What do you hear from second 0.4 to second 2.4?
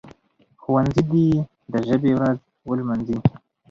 ښوونځي دي د ژبي ورځ